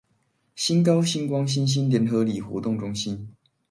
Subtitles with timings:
[0.55, 3.35] 新高新光新興聯合里活動中心